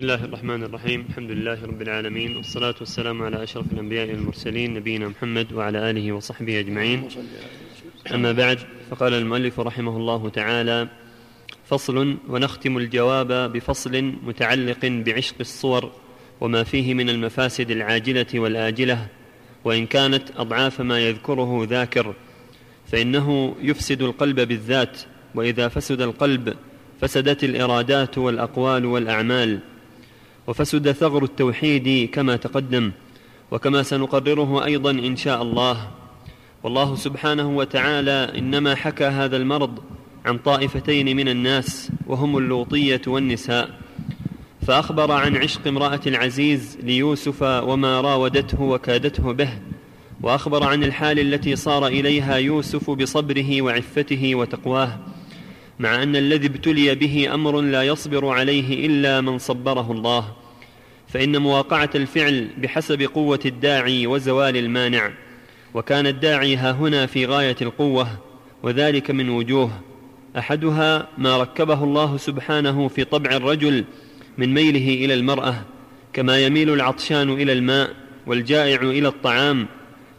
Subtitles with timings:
[0.00, 1.06] بسم الله الرحمن الرحيم.
[1.10, 6.60] الحمد لله رب العالمين والصلاة والسلام على أشرف الأنبياء والمرسلين نبينا محمد وعلى آله وصحبه
[6.60, 7.08] أجمعين.
[8.14, 8.58] أما بعد
[8.90, 10.88] فقال المؤلف رحمه الله تعالى
[11.64, 15.92] فصل ونختم الجواب بفصل متعلق بعشق الصور
[16.40, 19.08] وما فيه من المفاسد العاجلة والآجلة
[19.64, 22.14] وإن كانت أضعاف ما يذكره ذاكر
[22.86, 25.00] فإنه يفسد القلب بالذات
[25.34, 26.54] وإذا فسد القلب
[27.00, 29.58] فسدت الإرادات والأقوال والأعمال.
[30.48, 32.90] وفسد ثغر التوحيد كما تقدم
[33.50, 35.88] وكما سنقرره أيضا إن شاء الله.
[36.62, 39.78] والله سبحانه وتعالى إنما حكى هذا المرض
[40.26, 43.70] عن طائفتين من الناس وهم اللوطية والنساء.
[44.66, 49.50] فأخبر عن عشق امرأة العزيز ليوسف وما راودته وكادته به.
[50.22, 54.98] وأخبر عن الحال التي صار إليها يوسف بصبره وعفته وتقواه.
[55.78, 60.37] مع أن الذي ابتلي به أمر لا يصبر عليه إلا من صبره الله.
[61.08, 65.10] فإن مواقعة الفعل بحسب قوة الداعي وزوال المانع
[65.74, 68.08] وكان الداعي ها هنا في غاية القوة
[68.62, 69.70] وذلك من وجوه.
[70.38, 73.84] أحدها ما ركبه الله سبحانه في طبع الرجل
[74.38, 75.54] من ميله إلى المرأة
[76.12, 77.90] كما يميل العطشان إلى الماء
[78.26, 79.66] والجائع إلى الطعام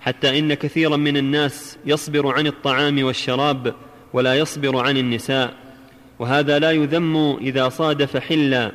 [0.02, 3.75] حتى إن كثيرا من الناس يصبر عن الطعام والشراب
[4.13, 5.53] ولا يصبر عن النساء.
[6.19, 8.72] وهذا لا يذم إذا صادف حلا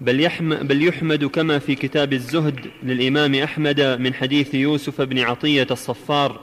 [0.00, 5.66] بل, يحم بل يحمد كما في كتاب الزهد للإمام أحمد من حديث يوسف بن عطية
[5.70, 6.40] الصفار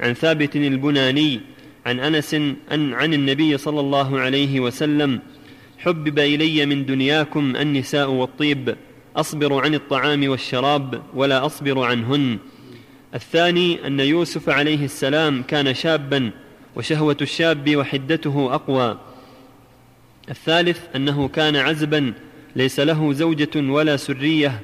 [0.00, 1.40] عن ثابت البناني
[1.86, 5.20] عن أنس أن عن النبي صلى الله عليه وسلم
[5.78, 8.76] حبب إلي من دنياكم النساء والطيب
[9.16, 12.38] أصبر عن الطعام والشراب ولا أصبر عنهن.
[13.14, 16.30] الثاني أن يوسف عليه السلام كان شابا
[16.76, 18.98] وشهوة الشاب وحدته أقوى.
[20.30, 22.12] الثالث أنه كان عزبا
[22.56, 24.60] ليس له زوجة ولا سرية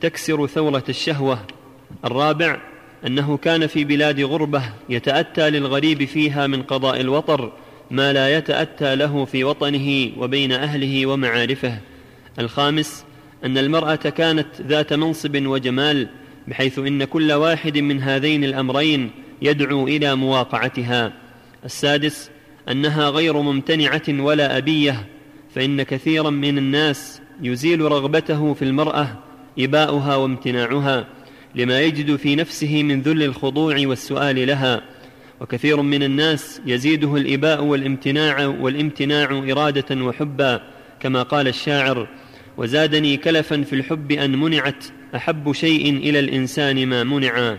[0.00, 1.38] تكسر ثورة الشهوة.
[2.04, 2.60] الرابع
[3.06, 7.52] أنه كان في بلاد غربة يتأتى للغريب فيها من قضاء الوطر
[7.90, 11.78] ما لا يتأتى له في وطنه وبين أهله ومعارفه.
[12.38, 13.04] الخامس
[13.44, 16.08] أن المرأة كانت ذات منصب وجمال
[16.48, 19.10] بحيث إن كل واحد من هذين الأمرين
[19.42, 21.12] يدعو إلى مواقعتها.
[21.64, 22.30] السادس
[22.68, 25.06] أنها غير ممتنعة ولا أبية
[25.54, 29.08] فإن كثيرا من الناس يزيل رغبته في المرأة
[29.58, 31.06] إباؤها وامتناعها
[31.54, 34.82] لما يجد في نفسه من ذل الخضوع والسؤال لها.
[35.40, 40.60] وكثير من الناس يزيده الإباء والامتناع والامتناع إرادة وحبا
[41.00, 42.08] كما قال الشاعر
[42.56, 44.84] وزادني كلفا في الحب أن منعت
[45.16, 47.58] أحب شيء إلى الإنسان ما منعا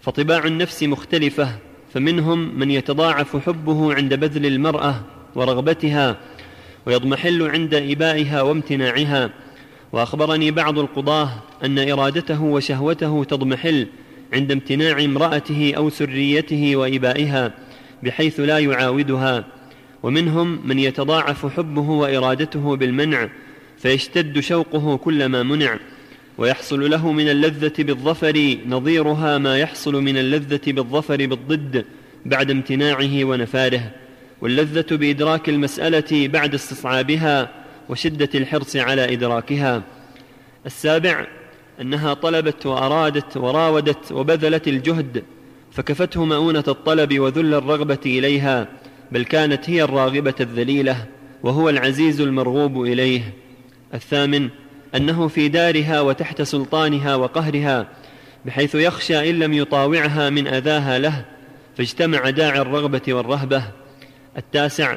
[0.00, 1.48] فطباع النفس مختلفة
[1.94, 5.02] فمنهم من يتضاعف حبه عند بذل المرأة
[5.34, 6.16] ورغبتها
[6.86, 9.30] ويضمحل عند إبائها وامتناعها.
[9.92, 11.28] وأخبرني بعض القضاة
[11.64, 13.86] أن إرادته وشهوته تضمحل
[14.32, 17.52] عند امتناع امرأته أو سريته وإبائها
[18.02, 19.44] بحيث لا يعاودها.
[20.02, 23.28] ومنهم من يتضاعف حبه وإرادته بالمنع
[23.78, 25.78] فيشتد شوقه كلما منع.
[26.38, 31.84] ويحصل له من اللذة بالظفر نظيرها ما يحصل من اللذة بالظفر بالضد
[32.26, 33.90] بعد امتناعه ونفاره
[34.42, 37.48] واللذة بإدراك المسألة بعد استصعابها
[37.88, 39.82] وشدة الحرص على إدراكها.
[40.66, 41.26] السابع
[41.80, 45.22] أنها طلبت وأرادت وراودت وبذلت الجهد
[45.72, 48.68] فكفته مؤونة الطلب وذل الرغبة إليها
[49.12, 51.06] بل كانت هي الراغبة الذليلة
[51.42, 53.34] وهو العزيز المرغوب إليه.
[53.94, 54.48] الثامن
[54.94, 57.88] أنه في دارها وتحت سلطانها وقهرها
[58.44, 61.24] بحيث يخشى إن لم يطاوعها من أذاها له
[61.76, 63.81] فاجتمع داعي الرغبة والرهبة.
[64.36, 64.96] التاسع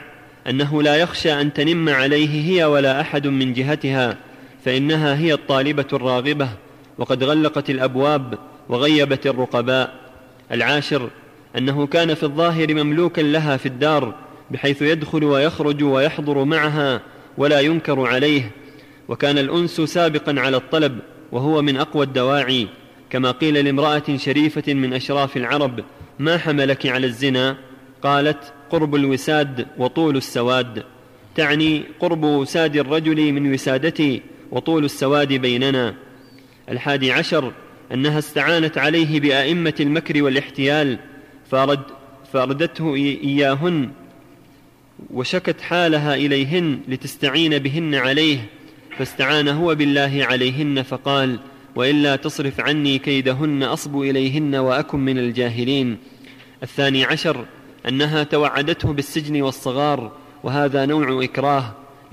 [0.49, 4.17] أنه لا يخشى أن تنم عليه هي ولا أحد من جهتها
[4.65, 6.49] فإنها هي الطالبة الراغبة
[6.97, 8.37] وقد غلقت الأبواب
[8.69, 9.93] وغيبت الرقباء.
[10.51, 11.09] العاشر
[11.57, 14.15] أنه كان في الظاهر مملوكا لها في الدار
[14.51, 17.01] بحيث يدخل ويخرج ويحضر معها
[17.37, 18.51] ولا ينكر عليه
[19.07, 20.99] وكان الأنس سابقا على الطلب
[21.31, 22.67] وهو من أقوى الدواعي.
[23.09, 25.83] كما قيل لامرأة شريفة من أشراف العرب
[26.19, 27.57] ما حملك على الزنا؟
[28.05, 30.83] قالت قرب الوساد وطول السواد.
[31.35, 34.21] تعني قرب وساد الرجل من وسادتي
[34.51, 35.95] وطول السواد بيننا.
[36.69, 37.51] الحادي عشر
[37.93, 40.99] أنها استعانت عليه بأئمة المكر والاحتيال
[41.51, 41.79] فارد
[42.33, 43.89] فاردته إياهن
[45.13, 48.37] وشكت حالها إليهن لتستعين بهن عليه
[48.97, 51.39] فاستعان هو بالله عليهن فقال
[51.75, 55.97] وإلا تصرف عني كيدهن أصب إليهن وأكن من الجاهلين.
[56.63, 57.45] الثاني عشر
[57.87, 60.11] أنها توعدته بالسجن والصغار
[60.43, 61.63] وهذا نوع إكراه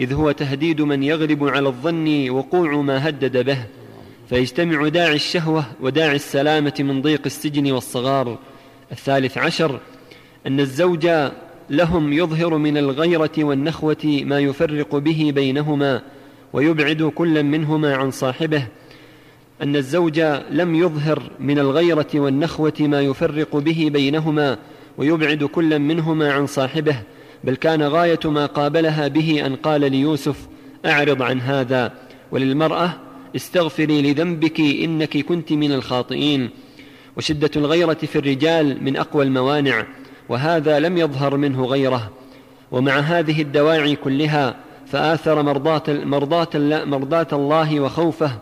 [0.01, 3.59] إذ هو تهديد من يغلب على الظن وقوع ما هدد به.
[4.29, 8.39] فيجتمع داعي الشهوة وداعي السلامة من ضيق السجن والصغار.
[8.93, 9.81] الثالث عشر
[10.47, 11.09] أن الزوج
[11.71, 16.03] لهم يظهر من الغيرة والنخوة ما يفرق به بينهما
[16.53, 18.67] ويبعد كل منهما عن صاحبه.
[19.63, 20.21] أن الزوج
[20.51, 24.59] لم يظهر من الغيرة والنخوة ما يفرق به بينهما
[24.99, 26.97] ويبعد كل منهما عن صاحبه
[27.45, 30.37] بل كان غاية ما قابلها به أن قال ليوسف
[30.87, 31.93] أعرض عن هذا
[32.33, 32.93] وللمرأة
[33.37, 36.51] استغفري لذنبك إنك كنت من الخاطئين.
[37.17, 39.87] وشدة الغيرة في الرجال من أقوى الموانع
[40.29, 42.11] وهذا لم يظهر منه غيره.
[42.71, 44.57] ومع هذه الدواعي كلها
[44.87, 46.49] فآثر مرضاة, مرضاة,
[46.85, 48.33] مرضاة الله وخوفه.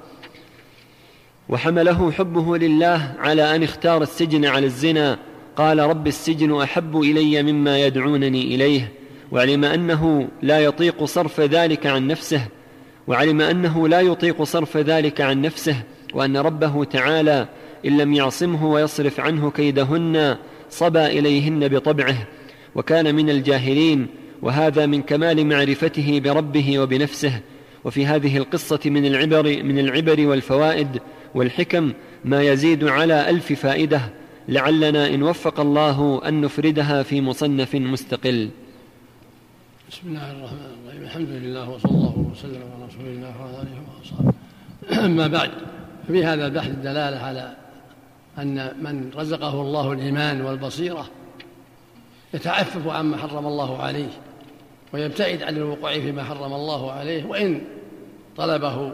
[1.49, 5.19] وحمله حبه لله على أن اختار السجن على الزنا
[5.61, 8.93] قال رب السجن أحب إلي مما يدعونني إليه
[9.33, 12.41] وعلم أنه لا يطيق صرف ذلك عن نفسه
[13.07, 15.77] وعلم أنه لا يطيق صرف ذلك عن نفسه
[16.15, 17.49] وأن ربه تعالى
[17.87, 20.37] إن لم يعصمه ويصرف عنه كيدهن
[20.71, 22.17] صبى إليهن بطبعه
[22.75, 24.07] وكان من الجاهلين
[24.43, 27.41] وهذا من كمال معرفته بربه وبنفسه
[27.85, 31.01] وفي هذه القصة من العبر من العبر والفوائد
[31.35, 31.93] والحكم
[32.25, 34.20] ما يزيد على ألف فائدة.
[34.51, 38.51] لعلنا إن وفق الله أن نفردها في مصنف مستقل.
[39.91, 41.03] بسم الله الرحمن الرحيم.
[41.03, 44.33] الحمد لله وصلى الله وسلم على رسول الله وعلى آله وأصحابه.
[45.07, 45.51] أما بعد
[46.09, 47.57] ففي هذا البحث الدلاله على
[48.39, 51.07] أن من رزقه الله الإيمان والبصيرة
[52.35, 54.09] يتعفف عما حرم الله عليه
[54.93, 57.61] ويبتعد عن الوقوع فيما حرم الله عليه وإن
[58.37, 58.93] طلبه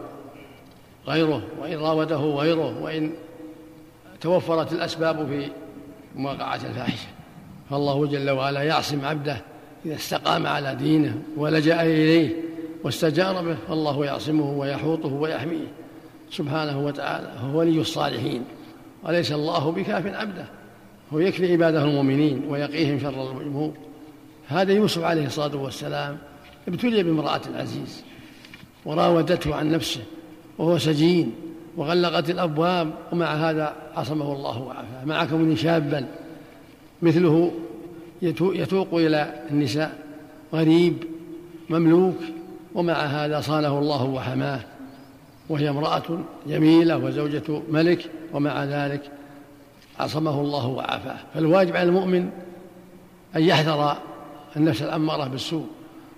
[1.06, 3.12] غيره وإن راوده غيره وإن
[4.26, 5.50] توفرت الأسباب في
[6.16, 7.08] مواقعة الفاحشة.
[7.70, 9.42] فالله جل وعلا يعصم عبده
[9.86, 12.30] إذا استقام على دينه ولجأ إليه
[12.84, 15.66] واستجار به فالله يعصمه ويحوطه ويحميه.
[16.30, 18.44] سبحانه وتعالى هو ولي الصالحين.
[19.04, 20.44] وليس الله بكاف عبده؟
[21.12, 23.72] هو يكفي عباده المؤمنين ويقيهم شر الأمور
[24.48, 26.18] هذا يوسف عليه الصلاة والسلام
[26.68, 28.04] ابتلي بامرأة العزيز
[28.84, 30.00] وراودته عن نفسه
[30.58, 31.45] وهو سجين.
[31.76, 35.04] وغلقت الأبواب ومع هذا عصمه الله وعافاه.
[35.04, 36.06] مع كونه شابا.
[37.02, 37.52] مثله
[38.22, 39.98] يتوق إلى النساء.
[40.54, 41.04] غريب
[41.70, 42.16] مملوك
[42.74, 44.60] ومع هذا صانه الله وحماه.
[45.48, 46.02] وهي امرأة
[46.46, 49.10] جميلة وزوجة ملك ومع ذلك
[49.98, 51.16] عصمه الله وعافاه.
[51.34, 52.30] فالواجب على المؤمن
[53.36, 53.96] أن يحذر
[54.56, 55.66] النفس الأمارة بالسوء.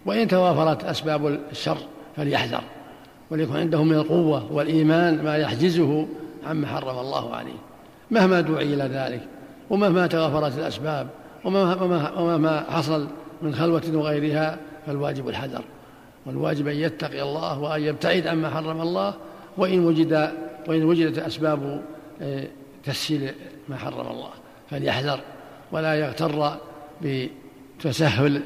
[0.06, 1.78] وإن توافرت أسباب الشر
[2.16, 2.62] فليحذر.
[3.30, 6.06] وليكن عنده من القوة والإيمان ما يحجزه
[6.46, 7.58] عما حرم الله عليه.
[8.10, 9.20] مهما دعي إلى ذلك
[9.70, 11.08] ومهما توافرت الأسباب
[11.44, 13.06] وما حصل
[13.42, 15.62] من خلوة وغيرها فالواجب الحذر.
[16.26, 19.14] والواجب أن يتقي الله وأن يبتعد عما حرم الله
[19.56, 20.32] وإن وجد
[20.68, 21.82] وإن وجدت أسباب
[22.22, 22.46] آه،
[22.84, 23.30] تسهيل
[23.68, 24.30] ما حرم الله
[24.70, 25.20] فليحذر.
[25.72, 26.58] ولا يغتر
[27.02, 28.42] بتسهل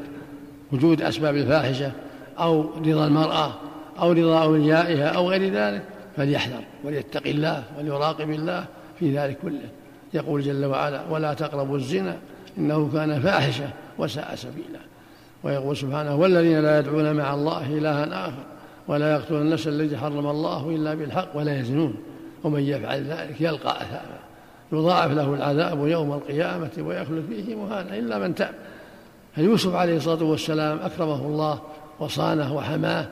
[0.72, 1.92] وجود أسباب الفاحشة
[2.38, 3.52] أو رضا المرأة
[3.98, 5.82] أو رضا أوليائها أو غير ذلك
[6.16, 8.64] فليحذر وليتقي الله وليراقب الله
[8.98, 9.68] في ذلك كله.
[10.14, 12.16] يقول جل وعلا ولا تقربوا الزنا
[12.58, 13.68] إنه كان فاحشة
[13.98, 14.80] وساء سبيلا.
[15.44, 18.44] ويقول سبحانه والذين لا يدعون مع الله إلها آخر
[18.88, 21.94] ولا يقتلون النفس التي حرم الله إلا بالحق ولا يزنون
[22.44, 24.18] ومن يفعل ذلك يلقى أثاما.
[24.72, 28.54] يضاعف له العذاب يوم القيامة ويخلد فيه مهانا إلا من تاب.
[29.34, 31.60] فيوسف عليه الصلاة والسلام أكرمه الله
[32.00, 33.06] وصانه وحماه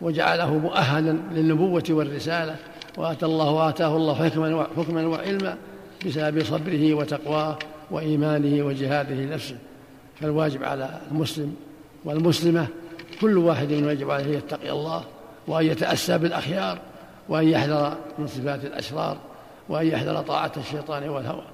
[0.00, 2.56] وجعله مؤهلا للنبوة والرسالة
[2.96, 5.56] وآتى الله وآتاه الله حكما حكما وعلما
[6.06, 7.58] بسبب صبره وتقواه
[7.90, 9.56] وإيمانه وجهاده نفسه
[10.20, 11.56] فالواجب على المسلم
[12.04, 12.66] والمسلمة
[13.20, 15.04] كل واحد من يجب عليه يتقي الله
[15.46, 16.78] وأن يتأسى بالأخيار
[17.28, 19.16] وأن يحذر من صفات الأشرار
[19.68, 21.44] وأن يحذر طاعة الشيطان والهوى.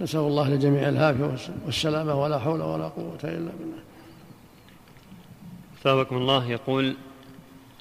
[0.00, 3.82] نسأل الله لجميع العافية والسلامة ولا حول ولا قوة إلا بالله.
[5.82, 6.50] ثابكم الله.
[6.50, 6.96] يقول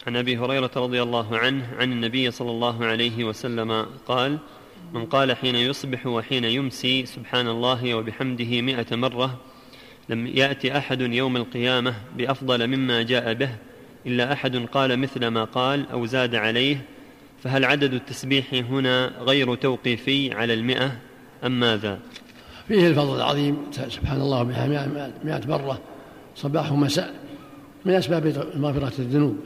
[0.08, 4.38] عن أبي هريرة رضي الله عنه عن النبي صلى الله عليه وسلم قال
[4.94, 9.40] من قال حين يصبح وحين يمسي سبحان الله وبحمده مئة مرة
[10.10, 13.50] لم يأتي أحد يوم القيامة بأفضل مما جاء به
[14.06, 16.86] إلا أحد قال مثل ما قال أو زاد عليه
[17.44, 20.98] فهل عدد التسبيح هنا غير توقيفي على المئة
[21.46, 22.00] أم ماذا؟
[22.68, 24.68] فيه الفضل العظيم سبحان الله بها
[25.24, 25.82] مئة مرة
[26.36, 27.14] صباح ومساء
[27.86, 29.38] من أسباب مغفرة الذنوب.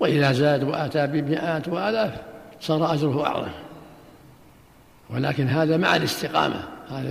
[0.00, 2.12] وإذا زاد وآتى بمئات وآلاف
[2.60, 3.52] صار أجره أعظم.
[5.10, 6.64] ولكن هذا مع الاستقامة.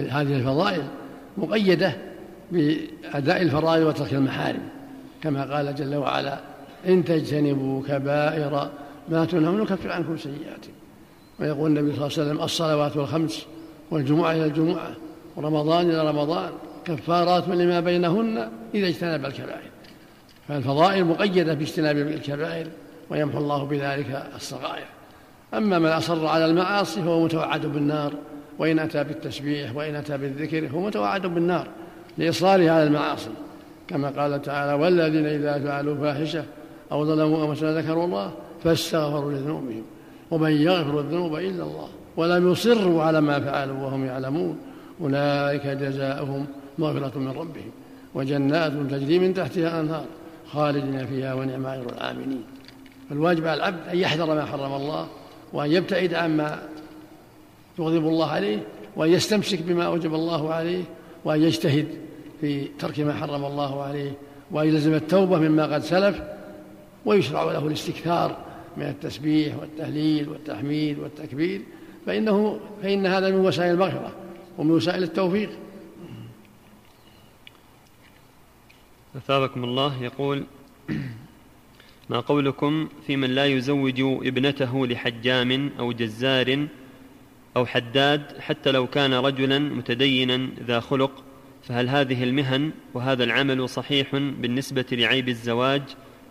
[0.09, 0.83] هذه الفضائل
[1.37, 1.93] مقيدة
[2.51, 4.69] بأداء الفرائض وترك المحارم.
[5.21, 6.39] كما قال جل وعلا
[6.87, 8.69] إن تجتنبوا كبائر
[9.09, 10.71] ما تنهون نكفر عنكم سيئاتكم
[11.39, 13.45] ويقول النبي صلى الله عليه وسلم الصلوات الخمس
[13.91, 14.91] والجمعة إلى الجمعة
[15.35, 16.49] ورمضان إلى رمضان
[16.85, 19.71] كفارات لما بينهن إذا اجتنب الكبائر.
[20.49, 22.67] فالفضائل مقيدة باجتناب الكبائر
[23.09, 24.85] ويمحو الله بذلك الصغائر.
[25.53, 28.13] أما من أصر على المعاصي فهو متوعد بالنار
[28.59, 31.67] وإن أتى بالتسبيح وإن أتى بالذكر هو متوعد بالنار
[32.17, 33.29] لإصراره على المعاصي.
[33.87, 36.43] كما قال تعالى والذين إذا فعلوا فاحشة
[36.91, 38.31] أو ظلموا أنفسهم ذكروا الله
[38.63, 39.83] فاستغفروا لذنوبهم
[40.31, 41.87] ومن يغفر الذنوب إلا الله
[42.17, 44.57] ولم يصروا على ما فعلوا وهم يعلمون.
[45.01, 46.45] أولئك جزاؤهم
[46.79, 47.71] مغفرة من ربهم
[48.13, 50.05] وجنات تجري من تحتها أنهار
[50.53, 52.43] خالدين فيها ونعم أجر العاملين.
[53.09, 55.07] فالواجب على العبد أن يحذر ما حرم الله
[55.53, 56.59] وأن يبتعد عما
[57.79, 58.59] يغضب الله عليه
[58.95, 60.83] وأن يستمسك بما أوجب الله عليه
[61.25, 61.87] وأن يجتهد
[62.41, 64.11] في ترك ما حرم الله عليه
[64.51, 66.21] وأن يلزم التوبة مما قد سلف
[67.05, 68.37] ويشرع له الاستكثار
[68.77, 71.61] من التسبيح والتهليل والتحميد والتكبير.
[72.05, 74.11] فإنه فإن هذا من وسائل المغفرة
[74.57, 75.49] ومن وسائل التوفيق.
[79.17, 80.43] أثابكم الله يقول
[82.09, 86.67] ما قولكم في من لا يزوج ابنته لحجام أو جزار
[87.57, 91.11] أو حداد حتى لو كان رجلا متدينا ذا خلق؟
[91.63, 95.81] فهل هذه المهن وهذا العمل صحيح بالنسبة لعيب الزواج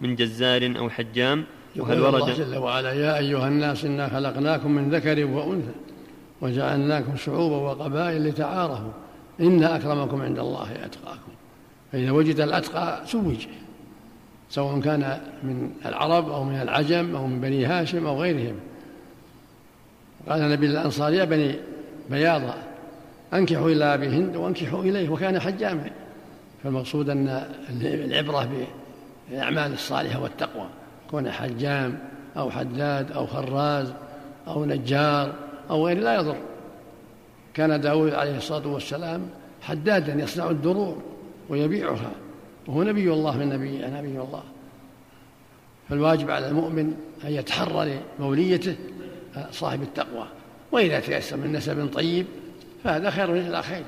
[0.01, 1.45] من جزار أو حجام؟
[1.77, 5.75] وهل ورد الله جل وعلا يا أيها الناس إنا خلقناكم من ذكر وأنثى
[6.41, 8.93] وجعلناكم شعوبا وقبائل لتعارفوا
[9.41, 11.33] إن أكرمكم عند الله أتقاكم.
[11.93, 13.47] فإذا وجد الأتقى زوج
[14.51, 18.55] سواء كان من العرب أو من العجم أو من بني هاشم أو غيرهم.
[20.29, 21.55] قال النبي الأنصار يا بني
[22.11, 22.55] بياضة
[23.35, 25.91] أنكحوا إلى أبي هند وأنكحوا إليه وكان حجاما.
[26.65, 27.45] فالمقصود أن
[27.81, 28.49] العبرة
[29.31, 30.69] بالأعمال الصالحة والتقوى
[31.11, 31.99] كون حجام
[32.37, 33.93] أو حداد أو خراز
[34.49, 35.35] أو نجار
[35.71, 36.37] أو غير لا يضر.
[37.55, 39.23] كان داود عليه الصلاة والسلام
[39.63, 40.97] حدادا يصنع الدروع.
[41.49, 42.13] ويبيعها.
[42.67, 44.43] وهو نبي الله من نبي نبي الله.
[45.89, 48.77] فالواجب على المؤمن أن يتحرى لموليته
[49.51, 50.27] صاحب التقوى.
[50.73, 52.27] وإذا تيسر من نسب طيب
[52.85, 53.85] فهذا خير من الآخرين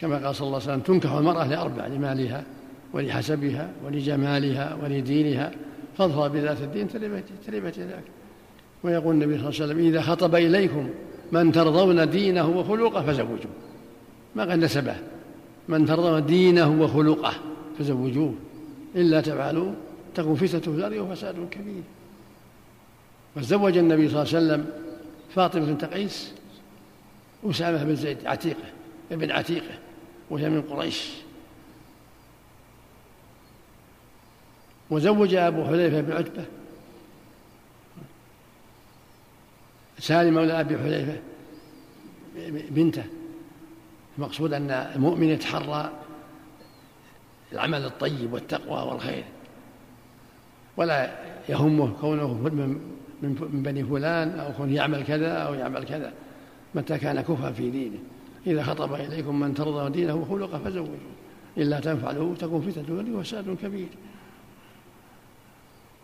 [0.00, 2.44] كما قال صلى الله عليه وسلم تنكح المرأة لأربع لمالها
[2.92, 5.52] ولحسبها ولجمالها ولدينها.
[5.98, 6.88] فاظفر بذات الدين
[7.46, 8.04] تربت يداك
[8.82, 10.90] ويقول النبي صلى الله عليه وسلم إذا خطب إليكم
[11.32, 13.52] من ترضون دينه وخلقه فزوجوه.
[14.34, 14.96] ما قد نسبه.
[15.68, 17.34] من ترضون دينه وخلقه
[17.78, 18.34] فزوجوه
[18.94, 19.74] إلا تفعلوا
[20.14, 21.82] تكون فتنة في الأرض وفساد كبير.
[23.36, 24.70] وزوج النبي صلى الله عليه وسلم
[25.34, 26.32] فاطمة بنت قيس
[27.44, 28.64] أسامة بن زيد عتيقة
[29.12, 29.78] ابن عتيقة
[30.30, 31.10] وهي من قريش.
[34.90, 36.44] وزوج أبو حذيفة بن عتبة.
[39.98, 41.20] سالم مولى أبي حذيفة
[42.70, 43.04] بنته.
[44.18, 45.92] المقصود أن المؤمن يتحرى
[47.52, 49.24] العمل الطيب والتقوى والخير
[50.76, 51.10] ولا
[51.48, 52.34] يهمه كونه
[53.22, 56.12] من بني فلان أو كونه يعمل كذا أو يعمل كذا
[56.74, 57.98] متى كان كفا في دينه.
[58.46, 60.98] إذا خطب إليكم من ترضى دينه وخلقه فزوجوه
[61.58, 63.88] إلا تنفعله تكون فتنة وساد كبير.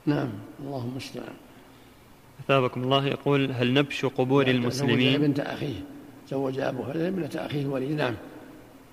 [0.07, 0.29] نعم
[0.61, 1.35] اللهم المستعان.
[2.45, 5.85] أثابكم الله يقول هل نبش قبور المسلمين؟ بنت أخيه.
[6.31, 8.15] زوج أبو هريرة ابنة أخيه الوليد نعم.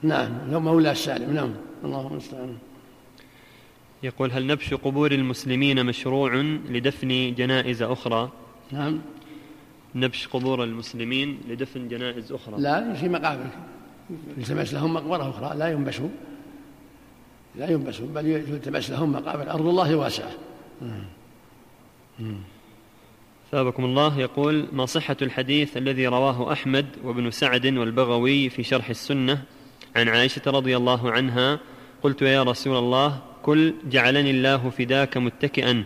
[0.03, 0.63] نعم.
[0.63, 1.33] مولى السالم.
[1.33, 1.53] نعم.
[1.83, 2.57] اللهم المستعان.
[4.03, 6.35] يقول هل نبش قبور المسلمين مشروع
[6.69, 8.31] لدفن جنائز أخرى؟
[8.71, 9.01] نعم.
[9.95, 12.61] نبش قبور المسلمين لدفن جنائز أخرى.
[12.61, 13.45] لا في مقابر
[14.37, 15.57] يلتمس لهم مقبرة أخرى.
[15.57, 16.09] لا ينبشوا.
[17.55, 19.51] لا ينبشوا بل يلتمس لهم مقابر.
[19.51, 20.31] أرض الله واسعة.
[23.51, 29.41] ثابكم الله يقول ما صحة الحديث الذي رواه أحمد وابن سعد والبغوي في شرح السنة
[29.95, 31.59] عن عائشة رضي الله عنها؟
[32.03, 35.83] قلت يا رسول الله قل جعلني الله فداك متكئا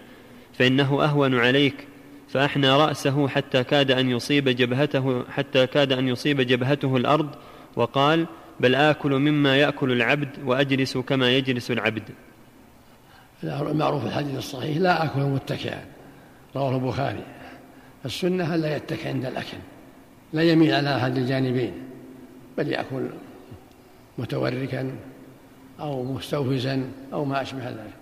[0.54, 1.88] فإنه أهون عليك
[2.30, 7.30] فأحنى رأسه حتى كاد أن يصيب جبهته حتى كاد أن يصيب جبهته الأرض
[7.76, 8.26] وقال
[8.60, 12.10] بل آكل مما يأكل العبد وأجلس كما يجلس العبد.
[13.44, 15.86] المعروف الحديث الصحيح لا أكل متكئا.
[16.56, 17.24] رواه البخاري.
[18.06, 19.58] السنة ألا يتكئ عند الأكل؟
[20.34, 21.74] لا يميل على أحد الجانبين
[22.58, 23.08] بل يأكل
[24.18, 24.96] متوركا
[25.80, 27.94] أو مستوفزا أو ما أشبه ذلك.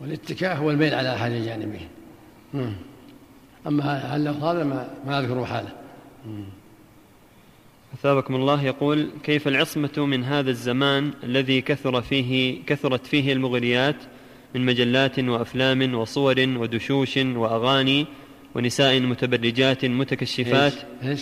[0.00, 1.88] والاتكاء هو الميل على أحد الجانبين.
[3.66, 5.72] أما هل هذا ما, ما أذكر حاله
[7.94, 8.62] أثابكم الله.
[8.62, 13.96] يقول كيف العصمة من هذا الزمان الذي كثر فيه كثرت فيه المغريات
[14.54, 18.06] من مجلات وأفلام وصور ودشوش وأغاني
[18.56, 20.72] ونساء متبرجات متكشفات.
[21.04, 21.20] إيش؟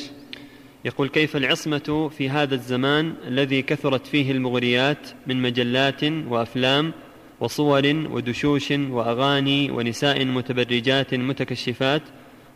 [0.84, 6.92] يقول كيف العصمة في هذا الزمان الذي كثرت فيه المغريات من مجلات وأفلام
[7.40, 12.02] وصور ودشوش وأغاني ونساء متبرجات متكشفات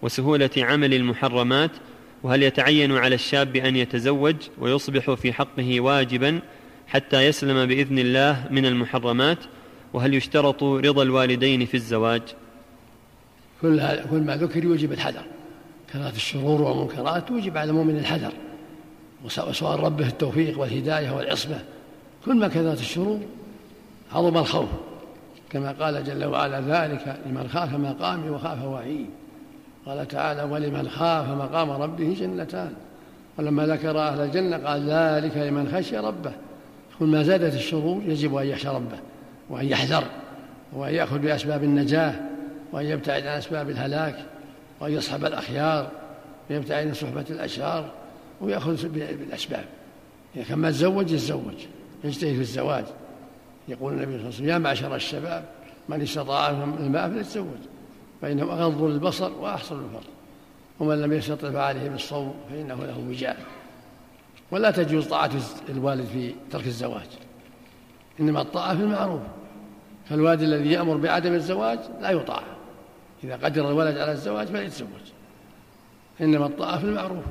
[0.02, 1.70] وسهولة عمل المحرمات؟
[2.22, 6.40] وهل يتعين على الشاب أن يتزوج ويصبح في حقه واجبا
[6.86, 9.38] حتى يسلم بإذن الله من المحرمات؟
[9.92, 12.22] وهل يشترط رضا الوالدين في الزواج؟
[13.62, 15.22] كل كل ما ذكر يوجب الحذر.
[15.92, 18.32] كثرة الشرور والمنكرات توجب على المؤمن الحذر.
[19.24, 21.64] وسؤال ربه التوفيق والهداية والعصمة.
[22.24, 23.20] كل ما كثرت الشرور
[24.12, 24.68] عظم الخوف.
[25.50, 29.06] كما قال جل وعلا ذلك لمن خاف مقامي وخاف وعيد
[29.86, 32.72] قال تعالى ولمن خاف مقام ربه جنتان
[33.38, 36.32] ولما ذكر أهل الجنة قال ذلك لمن خشي ربه
[36.98, 38.98] كل ما زادت الشرور يجب أن يخشى ربه
[39.50, 40.04] وأن يحذر
[40.72, 42.14] وأن يأخذ بأسباب النجاة.
[42.72, 44.24] وأن يبتعد عن أسباب الهلاك
[44.80, 45.90] وأن يصحب الأخيار
[46.50, 47.90] ويبتعد عن صحبة الأشرار
[48.40, 49.64] ويأخذ بالأسباب.
[50.36, 51.66] إذا كان ما تزوج يتزوج
[52.04, 52.84] يجتهد في الزواج.
[53.68, 55.44] يقول النبي صلى الله عليه وسلم يا معشر الشباب
[55.88, 57.58] من استطاع من الماء فليتزوج
[58.22, 60.10] فإنه أغض للبصر وأحصل الفرج.
[60.80, 63.36] ومن لم يستطع فعليه بالصوم فإنه له وجاء.
[64.50, 65.30] ولا تجوز طاعة
[65.68, 67.08] الوالد في ترك الزواج.
[68.20, 69.20] إنما الطاعة في المعروف.
[70.08, 72.42] فالوالد الذي يأمر بعدم الزواج لا يطاع.
[73.24, 74.88] إذا قدر الولد على الزواج فليتزوج.
[76.20, 77.24] إنما الطاعة في المعروف.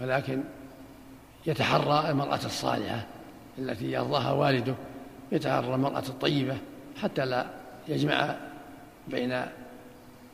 [0.00, 0.42] ولكن
[1.46, 3.06] يتحرى المرأة الصالحة
[3.58, 4.74] التي يرضاها والده
[5.32, 6.56] يتحرى المرأة الطيبة
[7.02, 7.46] حتى لا
[7.88, 8.34] يجمع
[9.08, 9.42] بين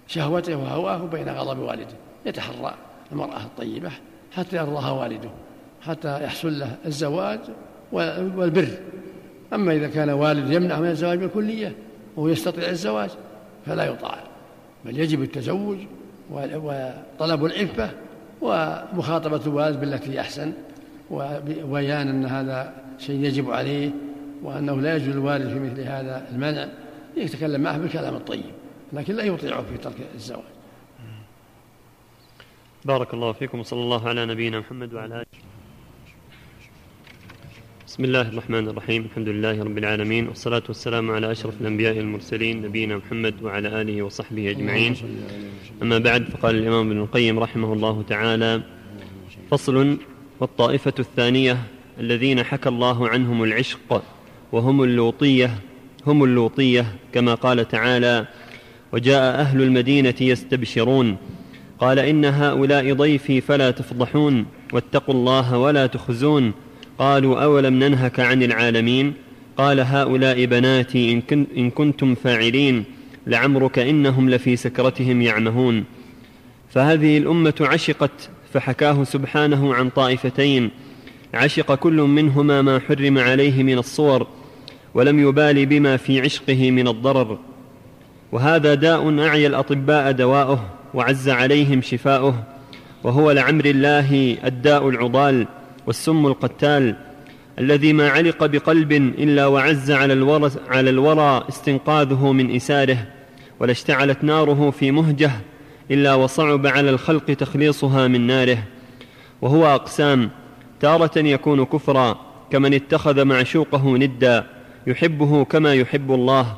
[0.07, 1.97] شهوته وهواه وبين غضب والده.
[2.27, 2.75] يتحرى
[3.13, 3.91] المرأة الطيبة
[4.33, 5.31] حتى يرضاها والده
[5.83, 7.41] حتى يحصل له الزواج
[7.93, 8.69] والبر.
[9.53, 11.77] أما إذا كان والد يمنع من الزواج بالكلية
[12.17, 13.11] وهو يستطيع الزواج
[13.67, 14.19] فلا يطاع.
[14.85, 15.79] بل يجب التزوج
[16.31, 17.91] وطلب العفة
[18.41, 20.53] ومخاطبة الوالد بالتي أحسن
[21.11, 23.91] وبيان أن هذا شيء يجب عليه
[24.43, 26.69] وأنه لا يجوز الوالد في مثل هذا المنع
[27.17, 28.45] يتكلم معه بالكلام الطيب
[28.93, 30.43] لكن لا يطيعه في ترك الزواج.
[32.85, 35.50] بارك الله فيكم وصلى الله على نبينا محمد وعلى آله.
[38.01, 39.05] بسم الله الرحمن الرحيم.
[39.05, 44.51] الحمد لله رب العالمين والصلاة والسلام على أشرف الأنبياء المرسلين نبينا محمد وعلى آله وصحبه
[44.51, 44.97] أجمعين.
[45.83, 48.63] أما بعد فقال الإمام ابن القيم رحمه الله تعالى
[49.51, 49.99] فصل
[50.41, 51.57] والطائفة الثانية
[52.01, 54.03] الذين حكى الله عنهم العشق
[54.53, 55.51] وهم اللوطية
[56.07, 58.27] هم اللوطية كما قال تعالى
[58.93, 61.17] وجاء أهل المدينة يستبشرون.
[61.79, 66.53] قال إن هؤلاء ضيفي فلا تفضحون واتقوا الله ولا تخزون.
[67.01, 69.13] قالوا أولم ننهك عن العالمين؟
[69.57, 72.85] قال هؤلاء بناتي إن, كن إن كنتم فاعلين
[73.27, 75.85] لعمرك إنهم لفي سكرتهم يعمهون.
[76.71, 80.71] فهذه الأمة عشقت فحكاه سبحانه عن طائفتين.
[81.35, 84.27] عشق كل منهما ما حرم عليه من الصور
[84.95, 87.39] ولم يبال بما في عشقه من الضرر.
[88.33, 92.45] وهذا داء أعيا الأطباء دواؤه وعز عليهم شفاؤه.
[93.05, 95.47] وهو لعمر الله الداء العضال.
[95.87, 96.97] والسم القتال
[97.59, 103.07] الذي ما علق بقلب إلا وعز على الورى, على الورى استنقاذه من إساره
[103.61, 105.31] ولا اشتعلت ناره في مهجه
[105.91, 108.59] إلا وصعب على الخلق تخليصها من ناره.
[109.43, 110.31] وهو أقسام
[110.81, 114.47] تارة يكون كفرا كمن اتخذ معشوقه ندا
[114.87, 116.57] يحبه كما يحب الله.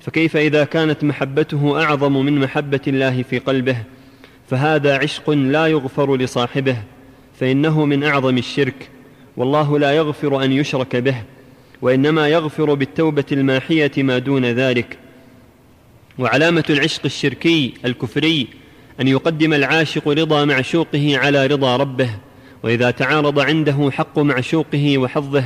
[0.00, 3.76] فكيف إذا كانت محبته أعظم من محبة الله في قلبه؟
[4.50, 6.76] فهذا عشق لا يغفر لصاحبه.
[7.40, 8.88] فإنه من أعظم الشرك
[9.36, 11.14] والله لا يغفر أن يشرك به
[11.82, 14.98] وإنما يغفر بالتوبة الماحية ما دون ذلك.
[16.18, 18.46] وعلامة العشق الشركي الكفري
[19.00, 22.10] أن يقدم العاشق رضا معشوقه على رضا ربه
[22.62, 25.44] وإذا تعارض عنده حق معشوقه وحظه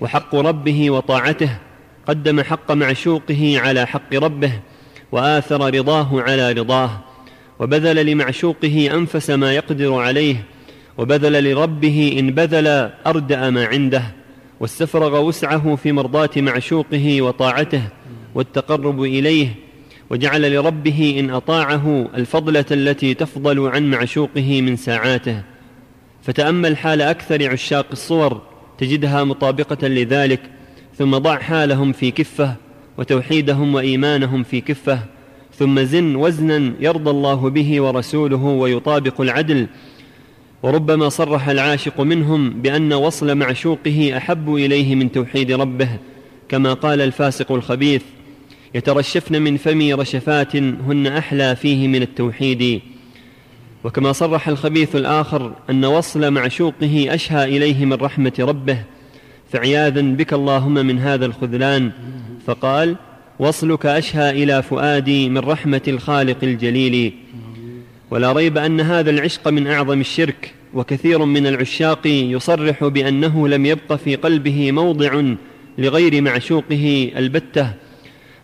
[0.00, 1.58] وحق ربه وطاعته
[2.06, 4.52] قدم حق معشوقه على حق ربه
[5.12, 7.00] وآثر رضاه على رضاه
[7.58, 10.53] وبذل لمعشوقه أنفس ما يقدر عليه
[10.98, 14.02] وبذل لربه إن بذل أردأ ما عنده
[14.60, 17.82] واستفرغ وسعه في مرضاة معشوقه وطاعته
[18.34, 19.48] والتقرب إليه
[20.10, 25.42] وجعل لربه إن أطاعه الفضلة التي تفضل عن معشوقه من ساعاته.
[26.22, 28.42] فتأمل حال أكثر عشاق الصور
[28.78, 30.40] تجدها مطابقة لذلك
[30.98, 32.54] ثم ضع حالهم في كفة
[32.98, 34.98] وتوحيدهم وإيمانهم في كفة
[35.58, 39.66] ثم زن وزنا يرضى الله به ورسوله ويطابق العدل
[40.64, 45.88] وربما صرح العاشق منهم بأن وصل معشوقه أحب إليه من توحيد ربه
[46.48, 48.02] كما قال الفاسق الخبيث
[48.74, 52.80] يترشفن من فمي رشفات هن أحلى فيه من التوحيد
[53.84, 58.78] وكما صرح الخبيث الآخر أن وصل معشوقه أشهى إليه من رحمة ربه
[59.52, 61.92] فعياذا بك اللهم من هذا الخذلان
[62.46, 62.96] فقال
[63.38, 67.14] وصلك أشهى إلى فؤادي من رحمة الخالق الجليل
[68.10, 73.92] ولا ريب أن هذا العشق من أعظم الشرك وكثير من العشاق يصرح بأنه لم يبق
[73.92, 75.22] في قلبه موضع
[75.78, 77.72] لغير معشوقه البتة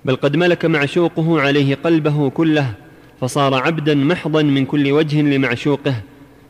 [0.04, 2.74] بل قد ملك معشوقه عليه قلبه كله
[3.20, 5.94] فصار عبدا محضا من كل وجه لمعشوقه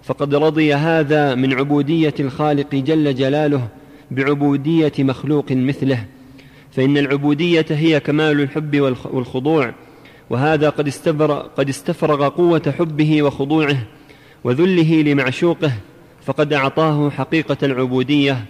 [0.03, 3.68] فقد رضي هذا من عبودية الخالق جل جلاله
[4.11, 6.05] بعبودية مخلوق مثله
[6.73, 9.73] فإن العبودية هي كمال الحب والخضوع
[10.30, 13.76] وهذا قد استفرغ, قد استفرغ قوة حبه وخضوعه
[14.44, 15.72] وذله لمعشوقه
[16.26, 18.44] فقد أعطاه حقيقة العبوديه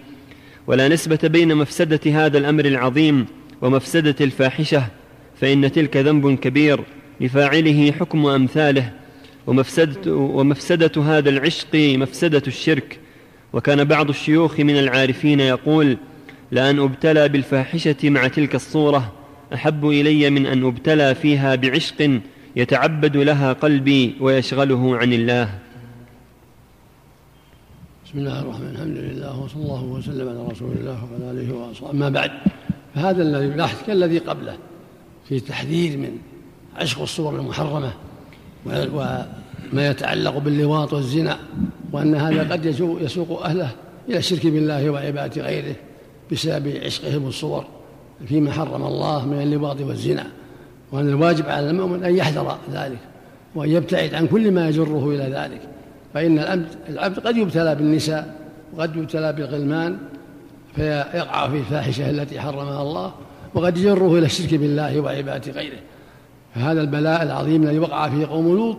[0.67, 3.25] ولا نسبة بين مفسدة هذا الأمر العظيم
[3.61, 4.83] ومفسدة الفاحشة
[5.41, 6.83] فإن تلك ذنب كبير
[7.21, 8.91] لفاعله حكم أمثاله.
[9.47, 12.99] ومفسده, ومفسدة هذا العشق مفسدة الشرك.
[13.53, 15.97] وكان بعض الشيوخ من العارفين يقول
[16.51, 19.13] لأن أبتلى بالفاحشة مع تلك الصورة.
[19.53, 22.21] أحب إلي من أن أبتلى فيها بعشق
[22.55, 25.59] يتعبد لها قلبي ويشغله عن الله.
[28.05, 28.75] بسم الله الرحمن الرحيم.
[28.75, 31.91] الحمد لله وصلى الله وسلم على رسول الله وعلى آله وأصحابه.
[31.91, 32.31] اما بعد
[32.95, 34.57] فهذا الذي البحث كالذي قبله
[35.29, 36.17] في تحذير من
[36.75, 37.93] عشق الصور المحرمة
[38.65, 41.39] وما يتعلق باللواط والزنا
[41.91, 42.65] وأن هذا قد
[43.01, 43.69] يسوق أهله
[44.09, 45.75] إلى الشرك بالله وعبادة غيره
[46.31, 47.80] بسبب عشقهم الصور.
[48.27, 50.27] فيما حرم الله من اللواط والزنا
[50.91, 52.97] وأن الواجب على المؤمن أن يحذر ذلك
[53.55, 55.61] وأن يبتعد عن كل ما يجره إلى ذلك.
[56.13, 58.35] فإن العبد العبد قد يبتلى بالنساء
[58.77, 59.97] وقد يبتلى بالغلمان
[60.75, 63.11] فيقع في الفاحشة التي حرمها الله
[63.53, 65.79] وقد يجره إلى الشرك بالله وعبادة غيره.
[66.55, 68.77] فهذا البلاء العظيم الذي وقع فيه قوم لوط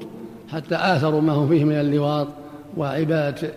[0.52, 2.28] حتى آثروا ما هم فيه من اللواط
[2.76, 3.48] وعبادة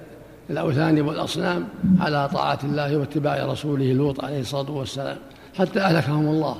[0.49, 1.67] الأوثان والأصنام
[1.99, 5.17] على طاعة الله واتباع رسوله لوط عليه الصلاة والسلام.
[5.57, 6.55] حتى أهلكهم الله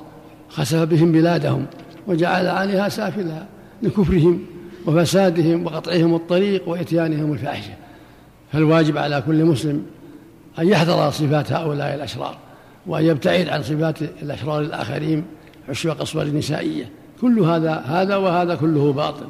[0.50, 1.66] خسف بهم بلادهم
[2.08, 3.46] وجعل عليها سافلها
[3.84, 4.40] لكفرهم
[4.86, 7.74] وفسادهم وقطعهم الطريق وإتيانهم الفاحشة.
[8.54, 9.86] فالواجب على كل مسلم
[10.60, 12.38] أن يحذر صفات هؤلاء الأشرار
[12.88, 15.24] وأن يبتعد عن صفات الأشرار الآخرين
[15.70, 16.90] عشوق أصور النسائية
[17.22, 19.26] كل هذا هذا وهذا كله باطل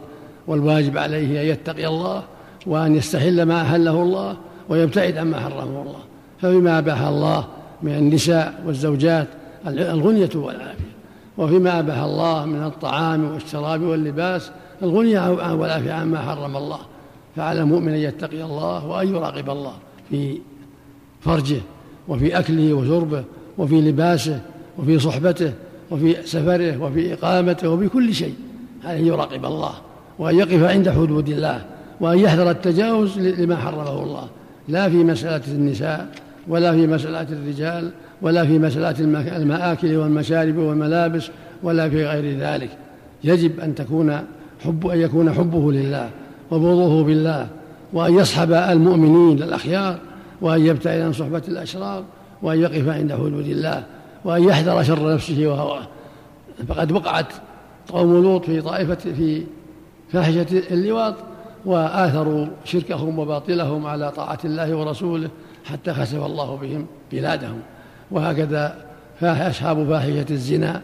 [0.47, 2.23] والواجب عليه أن يتقي الله
[2.65, 4.37] وأن يستحل ما أحله الله
[4.69, 5.99] ويبتعد عما حرمه الله.
[6.41, 7.47] فبما أباح الله
[7.81, 9.27] من النساء والزوجات
[9.67, 10.95] الغنية والعافية.
[11.37, 14.51] وفيما أباح الله من الطعام والشراب واللباس
[14.83, 16.79] الغنية والعافية عما حرم الله.
[17.35, 19.73] فعلى المؤمن أن يتقي الله وأن يراقب الله
[20.09, 20.37] في
[21.21, 21.61] فرجه
[22.07, 23.23] وفي أكله وشربه
[23.57, 24.41] وفي لباسه
[24.77, 25.53] وفي صحبته
[25.91, 28.33] وفي سفره وفي إقامته وفي كل شيء
[28.85, 29.73] عليه أن يراقب الله
[30.19, 31.65] وأن يقف عند حدود الله
[32.01, 34.27] وأن يحذر التجاوز لما حرمه الله.
[34.67, 36.09] لا في مسألة النساء
[36.47, 38.99] ولا في مسألة الرجال ولا في مسألة
[39.37, 41.29] المآكل والمشارب والملابس
[41.63, 42.69] ولا في غير ذلك.
[43.23, 44.19] يجب أن تكون
[44.65, 46.09] حب أن يكون حبه لله
[46.51, 47.47] وبغضه بالله
[47.93, 49.97] وأن يصحب المؤمنين الأخيار
[50.41, 52.03] وأن يبتعد عن صحبة الأشرار
[52.41, 53.83] وأن يقف عند حدود الله
[54.25, 55.87] وأن يحذر شر نفسه وهواه.
[56.67, 57.33] فقد وقعت
[57.89, 59.43] قوم لوط في طائفة في
[60.11, 61.15] فاحشة اللواط
[61.65, 65.29] وآثروا شركهم وباطلهم على طاعة الله ورسوله
[65.65, 67.59] حتى خسف الله بهم بلادهم.
[68.11, 68.85] وهكذا
[69.23, 70.81] أصحاب فاحشة الزنا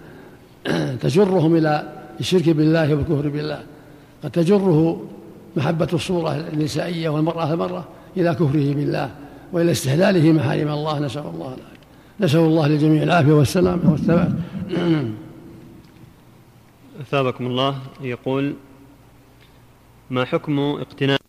[1.01, 3.63] تجرهم إلى الشرك بالله والكفر بالله
[4.23, 5.01] قد تجره
[5.55, 9.11] محبة الصورة النسائية والمرأة المرة إلى كفره بالله
[9.53, 10.99] وإلى استحلاله محارم الله.
[10.99, 11.81] نسأل الله العافية.
[12.19, 14.29] نسأل الله للجميع العافية والسلامة والثبات.
[17.01, 17.75] أثابكم الله.
[18.01, 18.53] يقول
[20.09, 21.19] ما حكم اقتناء